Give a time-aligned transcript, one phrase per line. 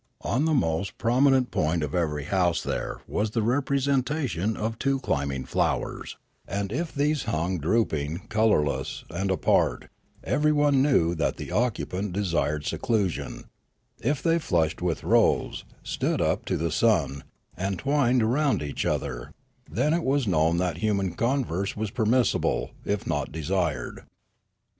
[0.21, 5.45] On the most prominent point of every house there was the representation of two climbing
[5.45, 9.89] flowers; and if these hung drooping, colourless, and apart,
[10.23, 13.43] everyone knew that the occupant desired seclusion;
[13.99, 17.23] if they flushed with rose, stood up to the sun,
[17.55, 19.29] and twined round each other,
[19.69, 24.01] then was it known that human converse was permissible, if not desired.